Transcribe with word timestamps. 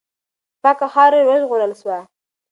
پاکه 0.61 0.87
خاوره 0.93 1.19
وژغورل 1.27 1.71
سوه. 1.81 1.99